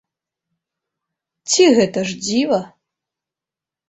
[1.55, 2.59] Ці гэта ж дзіва?!